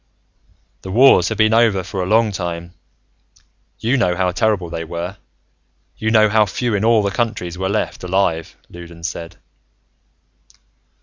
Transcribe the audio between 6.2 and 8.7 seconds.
how few in all the countries were left alive,"